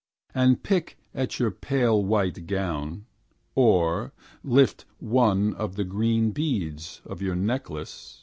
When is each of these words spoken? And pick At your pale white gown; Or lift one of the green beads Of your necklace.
And 0.33 0.63
pick 0.63 0.97
At 1.13 1.37
your 1.39 1.51
pale 1.51 2.03
white 2.03 2.47
gown; 2.47 3.05
Or 3.53 4.13
lift 4.43 4.85
one 4.97 5.53
of 5.53 5.75
the 5.75 5.83
green 5.85 6.31
beads 6.31 7.03
Of 7.05 7.21
your 7.21 7.35
necklace. 7.35 8.19